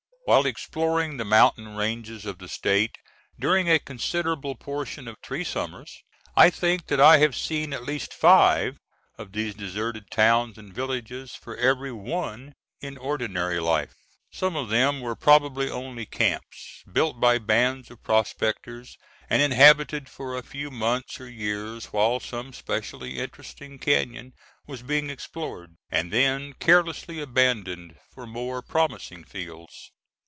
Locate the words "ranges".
1.75-2.25